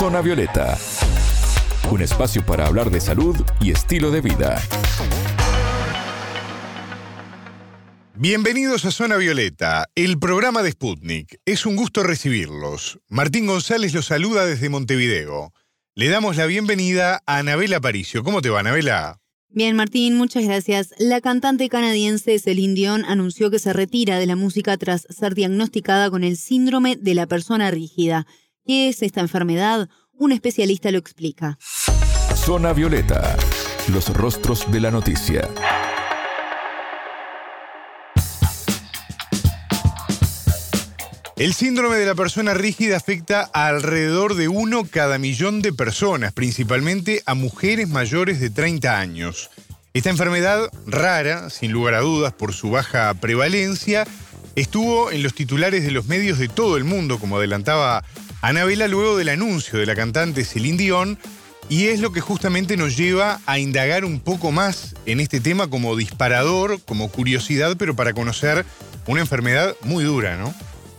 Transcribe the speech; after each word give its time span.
Zona 0.00 0.22
Violeta, 0.22 0.78
un 1.90 2.00
espacio 2.00 2.42
para 2.46 2.66
hablar 2.66 2.90
de 2.90 3.02
salud 3.02 3.36
y 3.60 3.70
estilo 3.70 4.10
de 4.10 4.22
vida. 4.22 4.58
Bienvenidos 8.14 8.86
a 8.86 8.92
Zona 8.92 9.18
Violeta, 9.18 9.90
el 9.94 10.18
programa 10.18 10.62
de 10.62 10.70
Sputnik. 10.70 11.38
Es 11.44 11.66
un 11.66 11.76
gusto 11.76 12.02
recibirlos. 12.02 12.98
Martín 13.10 13.46
González 13.46 13.92
los 13.92 14.06
saluda 14.06 14.46
desde 14.46 14.70
Montevideo. 14.70 15.52
Le 15.94 16.08
damos 16.08 16.38
la 16.38 16.46
bienvenida 16.46 17.20
a 17.26 17.36
Anabela 17.36 17.76
Aparicio. 17.76 18.24
¿Cómo 18.24 18.40
te 18.40 18.48
va, 18.48 18.60
Anabela? 18.60 19.20
Bien, 19.50 19.76
Martín, 19.76 20.16
muchas 20.16 20.44
gracias. 20.44 20.94
La 20.98 21.20
cantante 21.20 21.68
canadiense 21.68 22.38
Celine 22.38 22.72
Dion 22.72 23.04
anunció 23.04 23.50
que 23.50 23.58
se 23.58 23.74
retira 23.74 24.18
de 24.18 24.24
la 24.24 24.36
música 24.36 24.78
tras 24.78 25.06
ser 25.10 25.34
diagnosticada 25.34 26.10
con 26.10 26.24
el 26.24 26.38
síndrome 26.38 26.96
de 26.96 27.12
la 27.12 27.26
persona 27.26 27.70
rígida. 27.70 28.26
¿Qué 28.66 28.88
es 28.88 29.02
esta 29.02 29.20
enfermedad? 29.20 29.88
Un 30.12 30.32
especialista 30.32 30.90
lo 30.90 30.98
explica. 30.98 31.58
Zona 32.34 32.72
Violeta, 32.72 33.36
los 33.88 34.08
rostros 34.12 34.70
de 34.70 34.80
la 34.80 34.90
noticia. 34.90 35.48
El 41.36 41.54
síndrome 41.54 41.96
de 41.96 42.04
la 42.04 42.14
persona 42.14 42.52
rígida 42.52 42.98
afecta 42.98 43.50
a 43.54 43.68
alrededor 43.68 44.34
de 44.34 44.48
uno 44.48 44.84
cada 44.84 45.16
millón 45.18 45.62
de 45.62 45.72
personas, 45.72 46.34
principalmente 46.34 47.22
a 47.24 47.34
mujeres 47.34 47.88
mayores 47.88 48.40
de 48.40 48.50
30 48.50 48.98
años. 48.98 49.48
Esta 49.94 50.10
enfermedad, 50.10 50.70
rara, 50.86 51.48
sin 51.48 51.72
lugar 51.72 51.94
a 51.94 52.00
dudas 52.00 52.34
por 52.34 52.52
su 52.52 52.70
baja 52.70 53.14
prevalencia, 53.14 54.06
estuvo 54.54 55.10
en 55.10 55.22
los 55.22 55.32
titulares 55.32 55.82
de 55.82 55.92
los 55.92 56.06
medios 56.06 56.38
de 56.38 56.48
todo 56.48 56.76
el 56.76 56.84
mundo, 56.84 57.18
como 57.18 57.38
adelantaba 57.38 58.04
Anabela 58.42 58.88
luego 58.88 59.18
del 59.18 59.28
anuncio 59.28 59.78
de 59.78 59.86
la 59.86 59.94
cantante 59.94 60.44
Celine 60.44 60.78
Dion, 60.78 61.18
y 61.68 61.86
es 61.86 62.00
lo 62.00 62.10
que 62.10 62.20
justamente 62.20 62.76
nos 62.76 62.96
lleva 62.96 63.40
a 63.46 63.58
indagar 63.58 64.04
un 64.04 64.18
poco 64.18 64.50
más 64.50 64.94
en 65.06 65.20
este 65.20 65.40
tema 65.40 65.68
como 65.68 65.94
disparador, 65.94 66.80
como 66.86 67.10
curiosidad, 67.10 67.76
pero 67.78 67.94
para 67.94 68.12
conocer 68.14 68.64
una 69.06 69.20
enfermedad 69.20 69.76
muy 69.82 70.04
dura, 70.04 70.36
¿no? 70.36 70.54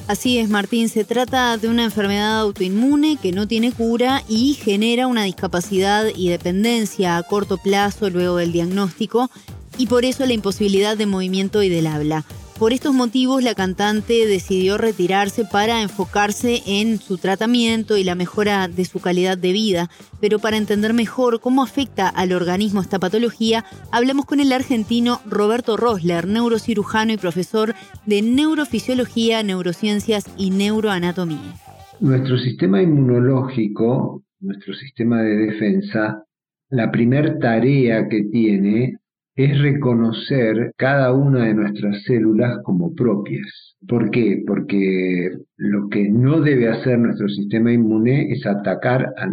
Así 0.07 0.37
es, 0.37 0.49
Martín, 0.49 0.89
se 0.89 1.03
trata 1.03 1.57
de 1.57 1.67
una 1.67 1.83
enfermedad 1.83 2.39
autoinmune 2.39 3.17
que 3.21 3.31
no 3.31 3.47
tiene 3.47 3.71
cura 3.71 4.23
y 4.27 4.53
genera 4.53 5.07
una 5.07 5.23
discapacidad 5.23 6.05
y 6.15 6.29
dependencia 6.29 7.17
a 7.17 7.23
corto 7.23 7.57
plazo 7.57 8.09
luego 8.09 8.37
del 8.37 8.51
diagnóstico 8.51 9.29
y 9.77 9.87
por 9.87 10.05
eso 10.05 10.25
la 10.25 10.33
imposibilidad 10.33 10.97
de 10.97 11.05
movimiento 11.05 11.63
y 11.63 11.69
del 11.69 11.87
habla. 11.87 12.23
Por 12.61 12.73
estos 12.73 12.93
motivos, 12.93 13.43
la 13.43 13.55
cantante 13.55 14.27
decidió 14.27 14.77
retirarse 14.77 15.45
para 15.45 15.81
enfocarse 15.81 16.61
en 16.67 16.99
su 16.99 17.17
tratamiento 17.17 17.97
y 17.97 18.03
la 18.03 18.13
mejora 18.13 18.67
de 18.67 18.85
su 18.85 18.99
calidad 18.99 19.35
de 19.35 19.51
vida. 19.51 19.89
Pero 20.19 20.37
para 20.37 20.57
entender 20.57 20.93
mejor 20.93 21.39
cómo 21.39 21.63
afecta 21.63 22.07
al 22.07 22.33
organismo 22.33 22.79
esta 22.79 22.99
patología, 22.99 23.65
hablamos 23.91 24.27
con 24.27 24.39
el 24.39 24.53
argentino 24.53 25.21
Roberto 25.27 25.75
Rosler, 25.75 26.27
neurocirujano 26.27 27.11
y 27.11 27.17
profesor 27.17 27.73
de 28.05 28.21
neurofisiología, 28.21 29.41
neurociencias 29.41 30.29
y 30.37 30.51
neuroanatomía. 30.51 31.55
Nuestro 31.99 32.37
sistema 32.37 32.79
inmunológico, 32.79 34.23
nuestro 34.39 34.75
sistema 34.75 35.23
de 35.23 35.35
defensa, 35.47 36.25
la 36.69 36.91
primer 36.91 37.39
tarea 37.39 38.07
que 38.07 38.21
tiene 38.31 39.00
es 39.35 39.61
reconocer 39.61 40.73
cada 40.77 41.13
una 41.13 41.45
de 41.45 41.53
nuestras 41.53 42.03
células 42.03 42.59
como 42.63 42.93
propias. 42.93 43.77
¿Por 43.87 44.11
qué? 44.11 44.43
Porque 44.45 45.31
lo 45.57 45.89
que 45.89 46.09
no 46.09 46.41
debe 46.41 46.69
hacer 46.69 46.99
nuestro 46.99 47.29
sistema 47.29 47.71
inmune 47.71 48.31
es 48.31 48.45
atacar 48.45 49.13
a 49.17 49.27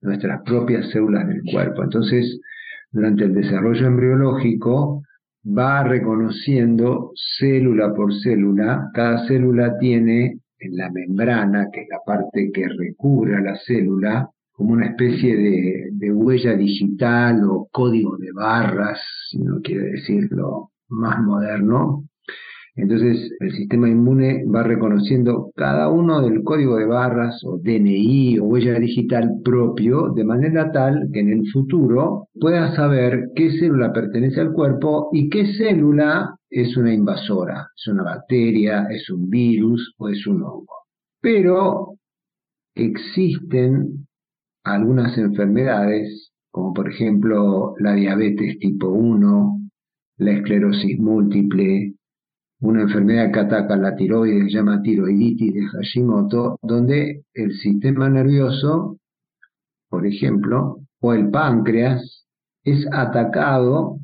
nuestras 0.00 0.42
propias 0.42 0.90
células 0.90 1.28
del 1.28 1.42
cuerpo. 1.50 1.84
Entonces, 1.84 2.40
durante 2.90 3.24
el 3.24 3.34
desarrollo 3.34 3.86
embriológico, 3.86 5.02
va 5.46 5.84
reconociendo 5.84 7.12
célula 7.38 7.94
por 7.94 8.14
célula. 8.14 8.90
Cada 8.94 9.26
célula 9.26 9.78
tiene 9.78 10.38
en 10.58 10.76
la 10.76 10.90
membrana, 10.90 11.68
que 11.72 11.82
es 11.82 11.88
la 11.88 12.00
parte 12.04 12.50
que 12.52 12.68
recubre 12.68 13.36
a 13.36 13.40
la 13.40 13.56
célula, 13.56 14.28
como 14.60 14.74
una 14.74 14.88
especie 14.88 15.34
de, 15.38 16.12
huella 16.12 16.54
digital 16.54 17.42
o 17.48 17.68
código 17.72 18.18
de 18.18 18.30
barras, 18.30 19.00
si 19.30 19.38
no 19.38 19.58
quiere 19.62 19.92
decirlo 19.92 20.72
más 20.90 21.18
moderno. 21.22 22.04
Entonces 22.74 23.32
el 23.40 23.52
sistema 23.52 23.88
inmune 23.88 24.44
va 24.54 24.62
reconociendo 24.62 25.50
cada 25.56 25.88
uno 25.88 26.20
del 26.20 26.42
código 26.44 26.76
de 26.76 26.84
barras 26.84 27.42
o 27.42 27.56
DNI 27.56 28.38
o 28.38 28.44
huella 28.44 28.78
digital 28.78 29.30
propio 29.42 30.10
de 30.10 30.24
manera 30.24 30.70
tal 30.70 31.08
que 31.10 31.20
en 31.20 31.30
el 31.30 31.50
futuro 31.50 32.28
pueda 32.38 32.74
saber 32.76 33.30
qué 33.34 33.52
célula 33.58 33.94
pertenece 33.94 34.42
al 34.42 34.52
cuerpo 34.52 35.08
y 35.14 35.30
qué 35.30 35.54
célula 35.54 36.36
es 36.50 36.76
una 36.76 36.92
invasora, 36.92 37.66
es 37.74 37.88
una 37.88 38.02
bacteria, 38.02 38.88
es 38.90 39.08
un 39.08 39.30
virus 39.30 39.94
o 39.96 40.10
es 40.10 40.26
un 40.26 40.42
hongo. 40.42 40.84
Pero 41.22 41.94
existen 42.74 44.06
algunas 44.64 45.16
enfermedades, 45.18 46.32
como 46.50 46.72
por 46.72 46.88
ejemplo 46.88 47.74
la 47.78 47.94
diabetes 47.94 48.58
tipo 48.58 48.88
1, 48.88 49.60
la 50.18 50.32
esclerosis 50.32 50.98
múltiple, 50.98 51.94
una 52.60 52.82
enfermedad 52.82 53.32
que 53.32 53.40
ataca 53.40 53.76
la 53.76 53.96
tiroides, 53.96 54.44
se 54.44 54.58
llama 54.58 54.82
tiroiditis 54.82 55.54
de 55.54 55.66
Hashimoto, 55.66 56.58
donde 56.62 57.22
el 57.32 57.52
sistema 57.54 58.10
nervioso, 58.10 58.98
por 59.88 60.06
ejemplo, 60.06 60.80
o 61.00 61.14
el 61.14 61.30
páncreas, 61.30 62.26
es 62.62 62.86
atacado 62.92 63.98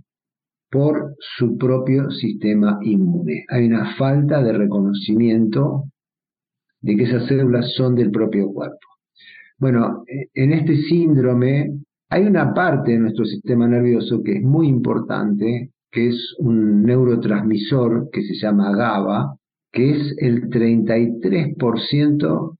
por 0.71 1.15
su 1.37 1.59
propio 1.59 2.11
sistema 2.11 2.79
inmune. 2.83 3.45
Hay 3.51 3.67
una 3.67 3.95
falta 3.97 4.43
de 4.43 4.53
reconocimiento 4.53 5.85
de 6.81 6.97
que 6.97 7.05
esas 7.05 7.27
células 7.29 7.75
son 7.75 7.95
del 7.95 8.11
propio 8.11 8.53
cuerpo. 8.53 8.96
Bueno, 9.59 10.05
e, 10.07 10.29
en 10.35 10.53
este 10.53 10.77
síndrome 10.83 11.73
hay 12.11 12.25
una 12.25 12.55
parte 12.55 12.93
de 12.93 12.99
nuestro 12.99 13.25
sistema 13.25 13.67
nervioso 13.67 14.23
que 14.23 14.37
es 14.37 14.43
muy 14.43 14.69
importante, 14.69 15.71
que 15.91 16.09
es 16.09 16.35
un 16.39 16.83
neurotransmisor 16.83 18.11
que 18.13 18.23
se 18.23 18.35
llama 18.35 18.77
GABA, 18.77 19.37
que 19.73 19.91
es 19.91 20.15
el 20.19 20.49
33% 20.51 22.57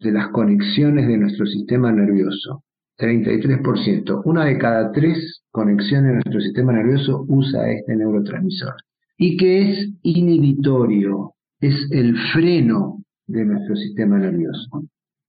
de 0.00 0.12
las 0.12 0.28
conexiones 0.28 1.06
de 1.06 1.18
nuestro 1.18 1.46
sistema 1.46 1.92
nervioso. 1.92 2.62
33%. 2.98 4.22
Una 4.24 4.44
de 4.44 4.58
cada 4.58 4.92
tres 4.92 5.42
conexiones 5.50 6.06
de 6.06 6.14
nuestro 6.14 6.40
sistema 6.40 6.72
nervioso 6.72 7.24
usa 7.28 7.70
este 7.70 7.96
neurotransmisor. 7.96 8.74
Y 9.18 9.36
que 9.36 9.70
es 9.70 9.90
inhibitorio, 10.02 11.32
es 11.60 11.74
el 11.90 12.16
freno 12.32 13.02
de 13.26 13.44
nuestro 13.44 13.76
sistema 13.76 14.18
nervioso. 14.18 14.84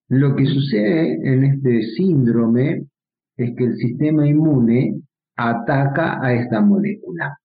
Lo 0.10 0.36
que 0.36 0.46
sucede 0.46 1.20
en 1.24 1.44
este 1.46 1.82
síndrome 1.96 2.86
es 3.38 3.56
que 3.58 3.64
el 3.64 3.76
sistema 3.78 4.28
inmune 4.28 5.02
ataca 5.36 6.24
a 6.24 6.34
esta 6.34 6.62
molécula. 6.62 7.40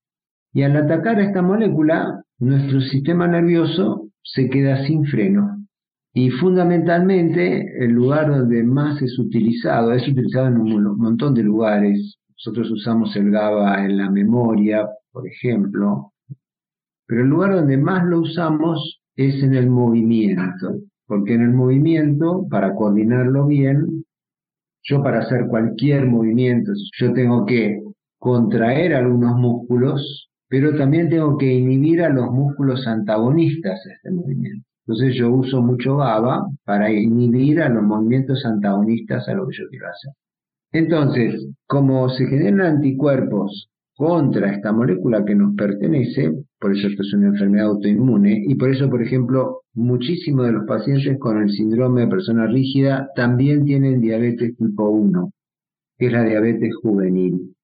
Y 0.53 0.61
al 0.61 0.75
atacar 0.75 1.17
a 1.17 1.23
esta 1.23 1.41
molécula, 1.41 2.23
nuestro 2.37 2.79
sistema 2.81 3.27
nervioso 3.27 4.09
se 4.21 4.47
queda 4.49 4.85
sin 4.85 5.05
freno. 5.05 5.65
Y 6.13 6.29
fundamentalmente 6.29 7.83
el 7.83 7.93
lugar 7.93 8.29
donde 8.29 8.63
más 8.63 9.01
es 9.01 9.17
utilizado, 9.17 9.93
es 9.93 10.07
utilizado 10.07 10.47
en 10.47 10.57
un 10.57 10.97
montón 10.97 11.33
de 11.33 11.41
lugares. 11.41 12.19
Nosotros 12.29 12.69
usamos 12.69 13.15
el 13.15 13.31
GABA 13.31 13.85
en 13.85 13.97
la 13.97 14.09
memoria, 14.11 14.87
por 15.11 15.27
ejemplo. 15.27 16.13
Pero 17.07 17.23
el 17.23 17.27
lugar 17.27 17.55
donde 17.55 17.77
más 17.77 18.05
lo 18.05 18.19
usamos 18.19 19.01
es 19.15 19.41
en 19.41 19.55
el 19.55 19.67
movimiento 19.67 20.75
porque 21.11 21.33
en 21.33 21.41
el 21.41 21.51
movimiento, 21.51 22.47
para 22.49 22.73
coordinarlo 22.73 23.45
bien, 23.45 24.05
yo 24.81 25.03
para 25.03 25.19
hacer 25.19 25.47
cualquier 25.49 26.05
movimiento, 26.05 26.71
yo 26.97 27.11
tengo 27.11 27.45
que 27.45 27.81
contraer 28.17 28.95
algunos 28.95 29.35
músculos, 29.35 30.29
pero 30.47 30.73
también 30.77 31.09
tengo 31.09 31.37
que 31.37 31.51
inhibir 31.51 32.01
a 32.01 32.07
los 32.07 32.31
músculos 32.31 32.87
antagonistas 32.87 33.85
a 33.85 33.93
este 33.93 34.09
movimiento. 34.09 34.65
Entonces 34.87 35.13
yo 35.15 35.33
uso 35.33 35.61
mucho 35.61 35.97
GABA 35.97 36.47
para 36.63 36.89
inhibir 36.89 37.61
a 37.61 37.67
los 37.67 37.83
movimientos 37.83 38.45
antagonistas 38.45 39.27
a 39.27 39.33
lo 39.33 39.47
que 39.47 39.57
yo 39.57 39.67
quiero 39.69 39.87
hacer. 39.89 40.13
Entonces, 40.71 41.45
como 41.67 42.07
se 42.07 42.25
generan 42.25 42.77
anticuerpos 42.77 43.69
contra 43.95 44.51
esta 44.51 44.71
molécula 44.71 45.23
que 45.23 45.35
nos 45.35 45.55
pertenece, 45.55 46.31
por 46.59 46.75
eso 46.75 46.87
esto 46.87 47.03
es 47.03 47.13
una 47.13 47.27
enfermedad 47.27 47.67
autoinmune, 47.67 48.43
y 48.47 48.55
por 48.55 48.69
eso, 48.69 48.89
por 48.89 49.01
ejemplo, 49.01 49.61
muchísimos 49.73 50.45
de 50.45 50.53
los 50.53 50.65
pacientes 50.65 51.17
con 51.19 51.41
el 51.41 51.49
síndrome 51.49 52.01
de 52.01 52.07
persona 52.07 52.47
rígida 52.47 53.09
también 53.15 53.65
tienen 53.65 54.01
diabetes 54.01 54.55
tipo 54.57 54.89
1, 54.89 55.31
que 55.97 56.07
es 56.07 56.11
la 56.11 56.23
diabetes 56.23 56.75
juvenil. 56.81 57.55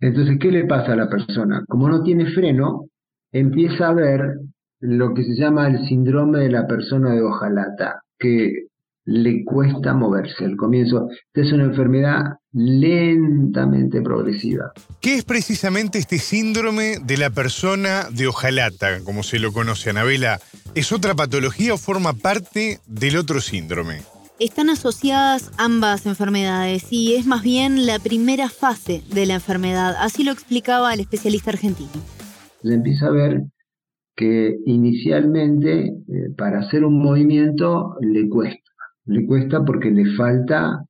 Entonces, 0.00 0.38
¿qué 0.38 0.50
le 0.50 0.64
pasa 0.64 0.92
a 0.92 0.96
la 0.96 1.08
persona? 1.08 1.64
Como 1.68 1.88
no 1.88 2.02
tiene 2.02 2.26
freno, 2.26 2.86
empieza 3.32 3.88
a 3.88 3.94
ver 3.94 4.38
lo 4.80 5.12
que 5.12 5.24
se 5.24 5.34
llama 5.34 5.68
el 5.68 5.86
síndrome 5.86 6.38
de 6.38 6.50
la 6.50 6.66
persona 6.66 7.12
de 7.12 7.22
hojalata, 7.22 8.02
que 8.18 8.68
le 9.04 9.44
cuesta 9.44 9.94
moverse. 9.94 10.44
Al 10.44 10.56
comienzo, 10.56 11.08
esta 11.32 11.46
es 11.46 11.52
una 11.52 11.64
enfermedad 11.64 12.38
lentamente 12.52 14.00
progresiva. 14.02 14.72
¿Qué 15.00 15.14
es 15.14 15.24
precisamente 15.24 15.98
este 15.98 16.18
síndrome 16.18 16.96
de 17.02 17.16
la 17.16 17.30
persona 17.30 18.08
de 18.10 18.26
hojalata, 18.26 19.00
como 19.04 19.22
se 19.22 19.38
lo 19.38 19.52
conoce, 19.52 19.90
Anabela? 19.90 20.40
¿Es 20.74 20.92
otra 20.92 21.14
patología 21.14 21.74
o 21.74 21.78
forma 21.78 22.12
parte 22.12 22.80
del 22.86 23.16
otro 23.16 23.40
síndrome? 23.40 24.02
Están 24.38 24.70
asociadas 24.70 25.50
ambas 25.58 26.06
enfermedades 26.06 26.86
y 26.90 27.14
es 27.14 27.26
más 27.26 27.42
bien 27.42 27.86
la 27.86 27.98
primera 27.98 28.48
fase 28.48 29.02
de 29.12 29.26
la 29.26 29.34
enfermedad, 29.34 29.94
así 29.98 30.24
lo 30.24 30.32
explicaba 30.32 30.94
el 30.94 31.00
especialista 31.00 31.50
argentino. 31.50 31.90
Se 32.62 32.72
empieza 32.72 33.06
a 33.06 33.10
ver 33.10 33.42
que 34.16 34.56
inicialmente 34.66 35.88
eh, 35.88 36.30
para 36.36 36.60
hacer 36.60 36.84
un 36.84 37.02
movimiento 37.02 37.96
le 38.00 38.28
cuesta 38.28 38.70
le 39.10 39.26
cuesta 39.26 39.64
porque 39.64 39.90
le 39.90 40.14
falta 40.16 40.84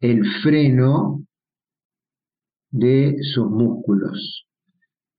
el 0.00 0.24
freno 0.42 1.26
de 2.70 3.16
sus 3.34 3.50
músculos. 3.50 4.46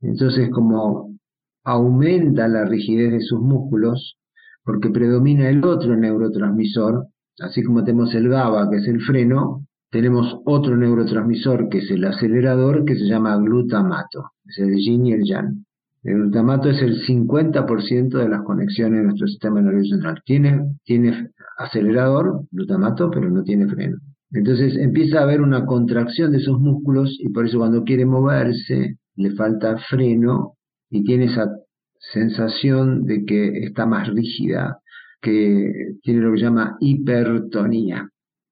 Entonces, 0.01 0.49
como 0.49 1.15
aumenta 1.63 2.47
la 2.47 2.65
rigidez 2.65 3.11
de 3.11 3.21
sus 3.21 3.39
músculos, 3.39 4.17
porque 4.63 4.89
predomina 4.89 5.49
el 5.49 5.63
otro 5.63 5.95
neurotransmisor, 5.95 7.07
así 7.39 7.63
como 7.63 7.83
tenemos 7.83 8.15
el 8.15 8.27
GABA, 8.27 8.71
que 8.71 8.77
es 8.77 8.87
el 8.87 9.01
freno, 9.01 9.65
tenemos 9.91 10.41
otro 10.45 10.75
neurotransmisor, 10.75 11.69
que 11.69 11.77
es 11.77 11.91
el 11.91 12.05
acelerador, 12.05 12.85
que 12.85 12.95
se 12.95 13.05
llama 13.05 13.37
glutamato, 13.37 14.31
es 14.45 14.57
el 14.57 14.75
yin 14.77 15.05
y 15.05 15.13
el 15.13 15.23
yang. 15.23 15.66
El 16.07 16.19
glutamato 16.19 16.69
es 16.69 16.81
el 16.81 17.05
50% 17.05 18.17
de 18.17 18.29
las 18.29 18.41
conexiones 18.43 18.99
de 18.99 19.03
nuestro 19.07 19.27
sistema 19.27 19.61
nervioso 19.61 19.89
central. 19.89 20.21
Tiene, 20.23 20.77
tiene 20.85 21.31
acelerador, 21.57 22.45
glutamato, 22.49 23.11
pero 23.11 23.29
no 23.29 23.43
tiene 23.43 23.67
freno. 23.67 23.97
Entonces 24.31 24.77
empieza 24.77 25.19
a 25.19 25.23
haber 25.23 25.41
una 25.41 25.65
contracción 25.65 26.31
de 26.31 26.37
esos 26.37 26.61
músculos 26.61 27.13
y 27.19 27.27
por 27.27 27.45
eso 27.45 27.57
cuando 27.57 27.83
quiere 27.83 28.05
moverse 28.05 28.95
le 29.17 29.31
falta 29.31 29.77
freno 29.89 30.53
y 30.89 31.03
tiene 31.03 31.25
esa 31.25 31.49
sensación 31.99 33.03
de 33.03 33.25
que 33.25 33.65
está 33.65 33.85
más 33.85 34.07
rígida, 34.07 34.79
que 35.21 35.73
tiene 36.03 36.21
lo 36.21 36.31
que 36.31 36.37
se 36.37 36.45
llama 36.45 36.77
hipertonía. 36.79 38.07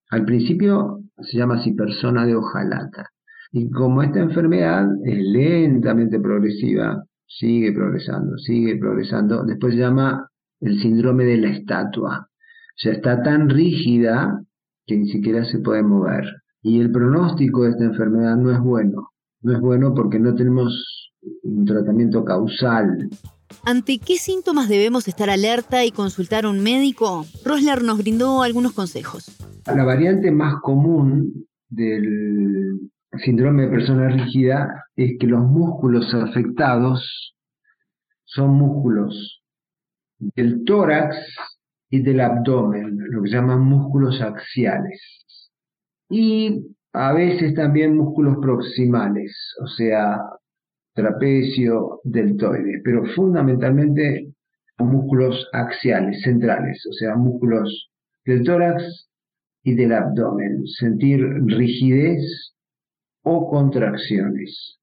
Al 0.09 0.25
principio 0.25 0.99
se 1.21 1.37
llama 1.37 1.55
así 1.61 1.71
persona 1.71 2.25
de 2.25 2.35
hojalata. 2.35 3.11
Y 3.53 3.69
como 3.69 4.03
esta 4.03 4.19
enfermedad 4.19 4.89
es 5.05 5.19
lentamente 5.23 6.19
progresiva, 6.19 7.01
sigue 7.27 7.71
progresando, 7.71 8.37
sigue 8.37 8.77
progresando, 8.77 9.43
después 9.43 9.73
se 9.73 9.79
llama 9.79 10.29
el 10.61 10.81
síndrome 10.81 11.25
de 11.25 11.37
la 11.37 11.49
estatua. 11.49 12.27
O 12.29 12.77
sea, 12.77 12.93
está 12.93 13.21
tan 13.23 13.49
rígida 13.49 14.41
que 14.85 14.97
ni 14.97 15.09
siquiera 15.09 15.45
se 15.45 15.59
puede 15.59 15.83
mover. 15.83 16.25
Y 16.61 16.79
el 16.79 16.91
pronóstico 16.91 17.63
de 17.63 17.71
esta 17.71 17.85
enfermedad 17.85 18.35
no 18.37 18.51
es 18.51 18.59
bueno. 18.59 19.11
No 19.41 19.53
es 19.53 19.59
bueno 19.59 19.93
porque 19.93 20.19
no 20.19 20.33
tenemos 20.33 21.11
un 21.43 21.65
tratamiento 21.65 22.23
causal. 22.25 23.09
¿Ante 23.63 23.99
qué 23.99 24.17
síntomas 24.17 24.67
debemos 24.67 25.07
estar 25.07 25.29
alerta 25.29 25.85
y 25.85 25.91
consultar 25.91 26.45
a 26.45 26.49
un 26.49 26.61
médico? 26.61 27.25
Rosler 27.43 27.83
nos 27.83 27.99
brindó 27.99 28.41
algunos 28.41 28.73
consejos. 28.73 29.25
La 29.67 29.83
variante 29.83 30.31
más 30.31 30.55
común 30.61 31.47
del 31.69 32.91
síndrome 33.19 33.63
de 33.63 33.69
persona 33.69 34.09
rígida 34.09 34.85
es 34.95 35.17
que 35.19 35.27
los 35.27 35.41
músculos 35.41 36.13
afectados 36.13 37.35
son 38.23 38.51
músculos 38.51 39.43
del 40.19 40.63
tórax 40.65 41.15
y 41.89 42.01
del 42.01 42.19
abdomen, 42.19 42.97
lo 42.97 43.23
que 43.23 43.29
llaman 43.29 43.61
músculos 43.61 44.21
axiales. 44.21 45.01
Y 46.09 46.75
a 46.93 47.13
veces 47.13 47.53
también 47.53 47.97
músculos 47.97 48.37
proximales, 48.41 49.35
o 49.61 49.67
sea, 49.67 50.19
trapecio, 50.93 51.99
deltoides, 52.03 52.81
pero 52.83 53.05
fundamentalmente 53.15 54.33
músculos 54.77 55.47
axiales, 55.53 56.21
centrales, 56.21 56.85
o 56.89 56.93
sea, 56.93 57.15
músculos 57.15 57.89
del 58.25 58.43
tórax 58.43 59.09
y 59.63 59.75
del 59.75 59.93
abdomen. 59.93 60.65
Sentir 60.67 61.21
rigidez 61.45 62.54
o 63.25 63.49
contracciones 63.49 64.79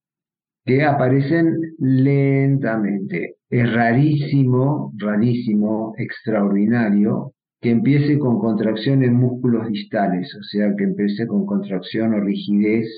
que 0.65 0.85
aparecen 0.85 1.57
lentamente. 1.79 3.37
Es 3.49 3.73
rarísimo, 3.73 4.93
rarísimo, 4.97 5.95
extraordinario 5.97 7.33
que 7.61 7.71
empiece 7.71 8.19
con 8.19 8.41
contracción 8.41 9.05
en 9.05 9.15
músculos 9.15 9.69
distales, 9.69 10.35
o 10.35 10.43
sea, 10.43 10.75
que 10.77 10.85
empiece 10.85 11.27
con 11.27 11.47
contracción 11.47 12.15
o 12.15 12.21
rigidez 12.21 12.89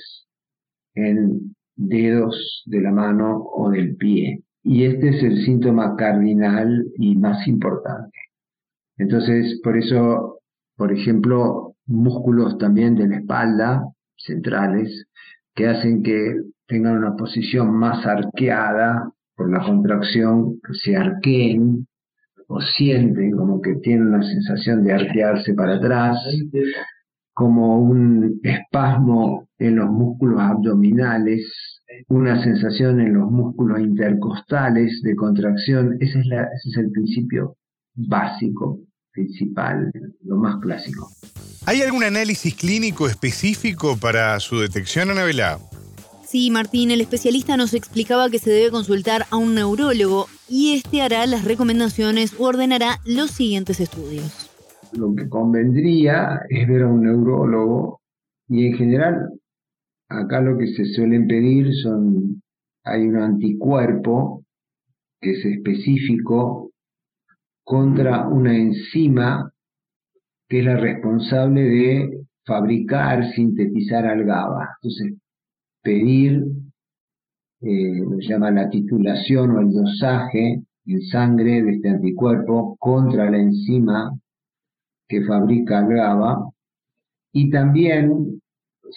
en 0.95 1.55
dedos 1.77 2.63
de 2.67 2.81
la 2.81 2.91
mano 2.91 3.45
o 3.53 3.71
del 3.71 3.97
pie. 3.97 4.43
Y 4.63 4.85
este 4.85 5.11
es 5.11 5.23
el 5.23 5.45
síntoma 5.45 5.97
cardinal 5.97 6.87
y 6.97 7.17
más 7.17 7.47
importante. 7.47 8.17
Entonces, 8.97 9.61
por 9.63 9.77
eso, 9.77 10.41
por 10.77 10.93
ejemplo, 10.93 11.75
músculos 11.87 12.57
también 12.57 12.95
de 12.95 13.09
la 13.09 13.17
espalda 13.19 13.94
centrales 14.17 15.07
que 15.55 15.69
hacen 15.69 16.03
que 16.03 16.35
tengan 16.67 16.99
una 16.99 17.17
posición 17.17 17.73
más 17.77 18.05
arqueada 18.07 19.11
por 19.37 19.51
la 19.51 19.65
contracción, 19.65 20.61
que 20.61 20.75
se 20.75 20.97
arqueen 20.97 21.87
o 22.49 22.61
sienten 22.61 23.33
como 23.33 23.61
que 23.61 23.75
tienen 23.77 24.09
una 24.09 24.23
sensación 24.23 24.85
de 24.85 24.93
arquearse 24.93 25.55
para 25.55 25.77
atrás, 25.77 26.19
como 27.33 27.81
un 27.81 28.41
espasmo 28.43 29.49
en 29.59 29.77
los 29.77 29.91
músculos 29.91 30.41
abdominales, 30.41 31.81
una 32.09 32.43
sensación 32.43 33.01
en 33.01 33.15
los 33.15 33.31
músculos 33.31 33.81
intercostales 33.81 35.01
de 35.03 35.17
contracción. 35.17 35.97
Ese 36.01 36.21
es, 36.21 36.27
la, 36.27 36.43
ese 36.45 36.69
es 36.71 36.77
el 36.77 36.91
principio 36.91 37.57
básico, 37.95 38.81
principal, 39.13 39.91
lo 40.25 40.37
más 40.37 40.61
clásico. 40.61 41.09
¿Hay 41.67 41.81
algún 41.81 42.05
análisis 42.05 42.55
clínico 42.55 43.09
específico 43.09 43.97
para 43.99 44.39
su 44.39 44.59
detección, 44.59 45.11
Anabela? 45.11 45.59
Sí, 46.23 46.51
Martín, 46.51 46.91
el 46.91 47.01
especialista 47.01 47.57
nos 47.57 47.73
explicaba 47.73 48.29
que 48.29 48.39
se 48.39 48.51
debe 48.51 48.71
consultar 48.71 49.25
a 49.31 49.39
un 49.39 49.55
neurólogo 49.55 50.27
y 50.47 50.75
este 50.75 51.01
hará 51.01 51.25
las 51.27 51.45
recomendaciones 51.45 52.39
o 52.39 52.45
ordenará 52.45 52.99
los 53.07 53.31
siguientes 53.31 53.81
estudios. 53.81 54.51
Lo 54.93 55.15
que 55.15 55.27
convendría 55.27 56.43
es 56.51 56.69
ver 56.69 56.83
a 56.83 56.89
un 56.89 57.03
neurólogo 57.03 58.03
y 58.47 58.67
en 58.67 58.75
general 58.75 59.31
acá 60.11 60.43
lo 60.43 60.59
que 60.59 60.67
se 60.67 60.85
suelen 60.85 61.27
pedir 61.27 61.73
son, 61.83 62.43
hay 62.85 63.07
un 63.07 63.17
anticuerpo 63.17 64.45
que 65.19 65.31
es 65.31 65.45
específico 65.47 66.73
contra 67.65 68.29
una 68.29 68.55
enzima 68.55 69.54
que 70.49 70.61
es 70.61 70.65
la 70.65 70.77
responsable 70.77 71.63
de 71.63 72.25
fabricar, 72.45 73.33
sintetizar 73.33 74.07
al 74.07 74.25
GABA. 74.25 74.77
Entonces, 74.83 75.15
pedir, 75.83 76.45
eh, 77.61 78.01
lo 78.01 78.19
llama 78.19 78.51
la 78.51 78.69
titulación 78.69 79.51
o 79.53 79.61
el 79.61 79.73
dosaje 79.73 80.63
en 80.87 81.01
sangre 81.03 81.63
de 81.63 81.73
este 81.77 81.89
anticuerpo 81.89 82.77
contra 82.79 83.31
la 83.31 83.39
enzima 83.39 84.13
que 85.09 85.23
fabrica 85.23 85.81
el 85.81 85.95
GABA. 85.95 86.51
Y 87.33 87.51
también, 87.51 88.41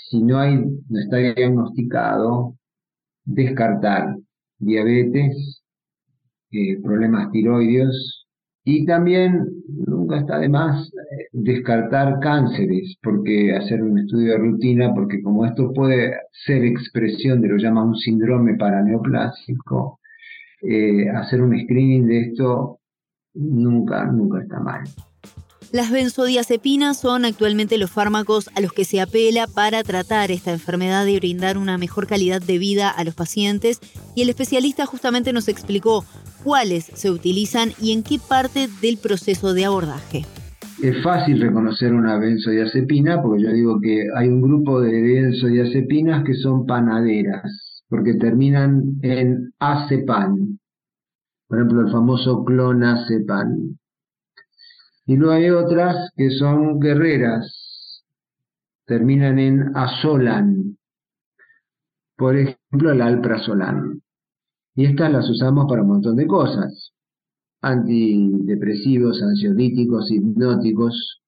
si 0.10 0.22
no, 0.22 0.40
hay, 0.40 0.58
no 0.90 1.00
está 1.00 1.18
diagnosticado, 1.18 2.56
descartar 3.24 4.16
diabetes, 4.60 5.64
eh, 6.52 6.80
problemas 6.82 7.32
tiroideos 7.32 8.26
y 8.64 8.86
también 8.86 9.46
nunca 9.86 10.20
está 10.20 10.40
de 10.40 10.50
más 10.50 10.90
descartar 11.32 12.20
cánceres, 12.20 12.98
porque 13.02 13.56
hacer 13.56 13.82
un 13.82 14.00
estudio 14.00 14.34
de 14.34 14.38
rutina, 14.38 14.94
porque 14.94 15.22
como 15.22 15.46
esto 15.46 15.72
puede 15.74 16.14
ser 16.46 16.64
expresión 16.64 17.42
de 17.42 17.50
lo 17.50 17.58
que 17.58 17.64
llama 17.64 17.84
un 17.84 17.96
síndrome 17.96 18.56
paraneoplásico, 18.56 20.00
eh, 20.62 21.10
hacer 21.10 21.42
un 21.42 21.58
screening 21.58 22.08
de 22.08 22.22
esto 22.22 22.80
nunca, 23.34 24.06
nunca 24.06 24.42
está 24.42 24.60
mal. 24.60 24.84
Las 25.74 25.92
benzodiazepinas 25.92 26.98
son 26.98 27.26
actualmente 27.26 27.78
los 27.78 27.92
fármacos 27.92 28.50
a 28.56 28.62
los 28.62 28.72
que 28.72 28.86
se 28.86 29.02
apela 29.02 29.48
para 29.48 29.84
tratar 29.84 30.32
esta 30.32 30.52
enfermedad 30.52 31.06
y 31.08 31.18
brindar 31.18 31.58
una 31.58 31.78
mejor 31.78 32.08
calidad 32.08 32.42
de 32.42 32.58
vida 32.58 32.90
a 32.90 33.04
los 33.04 33.16
pacientes. 33.16 33.82
Y 34.16 34.22
el 34.22 34.30
especialista 34.30 34.86
justamente 34.86 35.34
nos 35.34 35.50
explicó 35.50 36.06
cuáles 36.44 36.86
se 36.86 37.12
utilizan 37.12 37.74
y 37.82 37.92
en 37.92 38.04
qué 38.04 38.18
parte 38.18 38.70
del 38.82 38.98
proceso 38.98 39.54
de 39.54 39.66
abordaje. 39.66 40.26
Es 40.82 41.02
fácil 41.02 41.42
reconocer 41.42 41.92
una 41.92 42.20
benzodiazepina 42.20 43.22
porque 43.22 43.44
yo 43.44 43.52
digo 43.52 43.80
que 43.82 44.10
hay 44.16 44.28
un 44.28 44.42
grupo 44.42 44.80
de 44.80 45.02
benzodiazepinas 45.02 46.24
que 46.24 46.36
son 46.36 46.68
panaderas, 46.68 47.84
porque 47.90 48.14
terminan 48.14 49.00
en 49.02 49.54
azepan. 49.58 50.60
Por 51.48 51.58
ejemplo, 51.58 51.82
el 51.82 51.92
famoso 51.92 52.46
clonazepam. 52.46 53.78
Y 55.08 55.16
luego 55.16 55.34
hay 55.34 55.50
otras 55.50 56.12
que 56.16 56.30
son 56.30 56.80
guerreras, 56.80 58.04
terminan 58.86 59.40
en 59.40 59.76
asolan, 59.76 60.78
por 62.18 62.36
ejemplo 62.36 62.92
el 62.92 63.02
alprazolam. 63.02 64.02
Y 64.76 64.86
estas 64.86 65.12
las 65.12 65.30
usamos 65.30 65.66
para 65.68 65.82
un 65.82 65.88
montón 65.88 66.18
de 66.18 66.28
cosas, 66.28 66.94
antidepresivos, 67.62 69.22
ansiolíticos, 69.22 70.12
hipnóticos. 70.12 71.22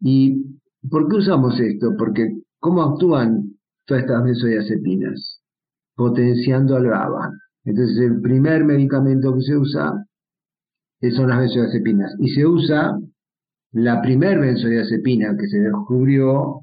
¿Y 0.00 0.58
por 0.90 1.08
qué 1.08 1.16
usamos 1.16 1.58
esto? 1.60 1.94
Porque 1.98 2.28
¿cómo 2.58 2.82
actúan 2.82 3.56
todas 3.86 4.02
estas 4.02 4.24
benzodiazepinas? 4.24 5.40
Potenciando 5.94 6.76
al 6.76 6.88
GABA. 6.88 7.30
Entonces 7.64 7.98
el 7.98 8.20
primer 8.20 8.64
medicamento 8.64 9.34
que 9.34 9.42
se 9.42 9.56
usa 9.56 10.06
son 11.12 11.28
las 11.28 11.38
benzodiazepinas. 11.38 12.14
Y 12.18 12.28
se 12.30 12.46
usa 12.46 12.98
la 13.72 14.00
primer 14.00 14.38
benzodiazepina 14.38 15.36
que 15.36 15.48
se 15.48 15.60
descubrió, 15.60 16.60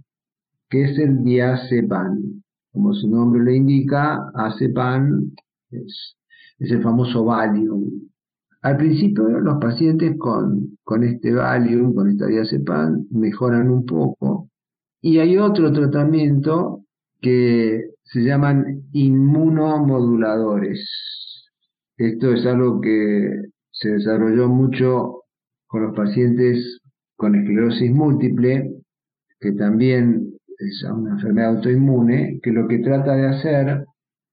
que 0.69 0.83
es 0.83 0.97
el 0.97 1.23
diazepam. 1.23 2.41
Como 2.71 2.93
su 2.93 3.09
nombre 3.09 3.43
lo 3.43 3.51
indica, 3.51 4.31
azepam 4.33 5.31
es, 5.71 6.15
el 6.59 6.81
famoso 6.81 7.25
Valium. 7.25 8.09
Al 8.61 8.77
principio 8.77 9.27
los 9.27 9.57
pacientes 9.59 10.15
con, 10.17 10.77
con 10.83 11.03
este 11.03 11.33
Valium, 11.33 11.95
con 11.95 12.09
esta 12.09 12.27
diazepam, 12.27 13.07
mejoran 13.09 13.71
un 13.71 13.85
poco. 13.85 14.49
Y 15.01 15.17
hay 15.17 15.37
otro 15.37 15.71
tratamiento 15.71 16.83
que 17.21 17.91
se 18.03 18.21
llaman 18.21 18.83
inmunomoduladores. 18.93 20.79
Esto 21.97 22.33
es 22.33 22.45
algo 22.45 22.79
que 22.81 23.31
se 23.71 23.89
desarrolló 23.89 24.47
mucho 24.47 25.23
con 25.67 25.83
los 25.83 25.95
pacientes 25.95 26.81
con 27.15 27.35
esclerosis 27.35 27.91
múltiple, 27.91 28.73
que 29.39 29.51
también 29.53 30.33
es 30.59 30.83
una 30.83 31.11
enfermedad 31.11 31.55
autoinmune, 31.55 32.39
que 32.43 32.51
lo 32.51 32.67
que 32.67 32.79
trata 32.79 33.15
de 33.15 33.27
hacer 33.27 33.85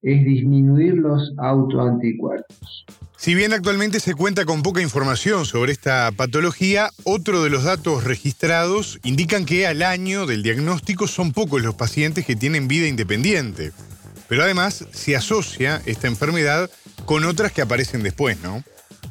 es 0.03 0.25
disminuir 0.25 0.95
los 0.95 1.33
autoanticuerpos. 1.39 2.87
Si 3.17 3.35
bien 3.35 3.53
actualmente 3.53 3.99
se 3.99 4.15
cuenta 4.15 4.45
con 4.45 4.63
poca 4.63 4.81
información 4.81 5.45
sobre 5.45 5.73
esta 5.73 6.13
patología, 6.13 6.91
otro 7.03 7.43
de 7.43 7.51
los 7.51 7.65
datos 7.65 8.05
registrados 8.05 9.01
indican 9.03 9.45
que 9.45 9.67
al 9.67 9.83
año 9.83 10.25
del 10.25 10.45
diagnóstico 10.45 11.09
son 11.09 11.33
pocos 11.33 11.63
los 11.63 11.75
pacientes 11.75 12.25
que 12.25 12.37
tienen 12.37 12.69
vida 12.69 12.87
independiente. 12.87 13.73
Pero 14.29 14.45
además 14.45 14.87
se 14.93 15.17
asocia 15.17 15.83
esta 15.85 16.07
enfermedad 16.07 16.71
con 17.07 17.25
otras 17.25 17.51
que 17.51 17.63
aparecen 17.63 18.05
después, 18.05 18.41
¿no? 18.41 18.63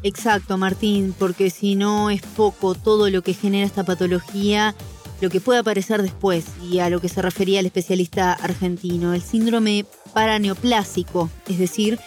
Exacto, 0.03 0.57
Martín, 0.57 1.13
porque 1.17 1.49
si 1.49 1.75
no 1.75 2.09
es 2.09 2.21
poco 2.21 2.75
todo 2.75 3.09
lo 3.09 3.21
que 3.23 3.33
genera 3.33 3.65
esta 3.65 3.83
patología, 3.83 4.73
lo 5.19 5.29
que 5.29 5.41
puede 5.41 5.59
aparecer 5.59 6.01
después, 6.01 6.45
y 6.69 6.79
a 6.79 6.89
lo 6.89 7.01
que 7.01 7.09
se 7.09 7.21
refería 7.21 7.59
el 7.59 7.65
especialista 7.65 8.33
argentino, 8.33 9.13
el 9.13 9.21
síndrome 9.21 9.85
paraneoplásico, 10.17 11.29
es 11.47 11.59
decir, 11.59 11.99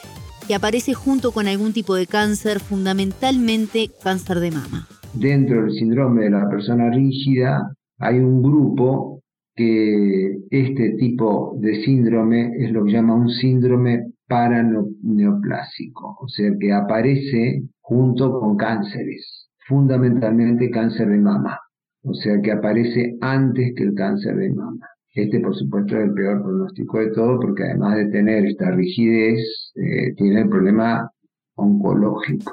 que 0.48 0.56
aparece 0.56 0.94
junto 0.94 1.30
con 1.30 1.46
algún 1.46 1.72
tipo 1.72 1.94
de 1.94 2.08
cáncer, 2.08 2.58
fundamentalmente 2.58 3.88
cáncer 4.02 4.40
de 4.40 4.50
mama. 4.50 4.88
Dentro 5.14 5.62
del 5.62 5.70
síndrome 5.70 6.24
de 6.24 6.30
la 6.30 6.48
persona 6.48 6.90
rígida 6.90 7.72
hay 8.00 8.18
un 8.18 8.42
grupo 8.42 9.22
que 9.54 10.40
este 10.50 10.96
tipo 10.98 11.54
de 11.60 11.84
síndrome 11.84 12.50
es 12.58 12.72
lo 12.72 12.82
que 12.84 12.94
llama 12.94 13.14
un 13.14 13.28
síndrome 13.30 14.10
paraneoplásico, 14.26 16.16
o 16.20 16.26
sea 16.26 16.50
que 16.58 16.72
aparece 16.72 17.62
junto 17.80 18.40
con 18.40 18.56
cánceres, 18.56 19.50
fundamentalmente 19.68 20.68
cáncer 20.70 21.10
de 21.10 21.18
mama, 21.18 21.60
o 22.02 22.14
sea 22.14 22.40
que 22.42 22.50
aparece 22.50 23.16
antes 23.20 23.72
que 23.76 23.84
el 23.84 23.94
cáncer 23.94 24.34
de 24.34 24.50
mama. 24.50 24.88
Este, 25.12 25.40
por 25.40 25.56
supuesto, 25.56 25.96
es 25.96 26.04
el 26.04 26.14
peor 26.14 26.42
pronóstico 26.42 26.98
de 26.98 27.10
todo, 27.12 27.40
porque 27.40 27.64
además 27.64 27.96
de 27.96 28.06
tener 28.06 28.46
esta 28.46 28.70
rigidez, 28.70 29.72
eh, 29.74 30.14
tiene 30.16 30.42
el 30.42 30.48
problema 30.48 31.10
oncológico. 31.54 32.52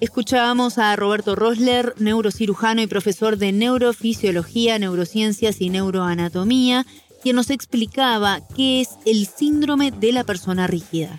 Escuchábamos 0.00 0.78
a 0.78 0.96
Roberto 0.96 1.36
Rosler, 1.36 1.94
neurocirujano 1.98 2.82
y 2.82 2.86
profesor 2.86 3.36
de 3.36 3.52
neurofisiología, 3.52 4.78
neurociencias 4.78 5.60
y 5.60 5.70
neuroanatomía, 5.70 6.84
quien 7.22 7.36
nos 7.36 7.50
explicaba 7.50 8.40
qué 8.56 8.80
es 8.80 8.90
el 9.06 9.26
síndrome 9.26 9.92
de 9.92 10.12
la 10.12 10.24
persona 10.24 10.66
rígida. 10.66 11.18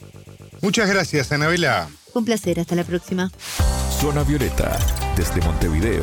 Muchas 0.61 0.89
gracias, 0.89 1.31
Anabela. 1.31 1.89
Con 2.11 2.25
placer, 2.25 2.59
hasta 2.59 2.75
la 2.75 2.83
próxima. 2.83 3.31
Zona 3.89 4.23
Violeta, 4.23 4.77
desde 5.15 5.41
Montevideo, 5.41 6.01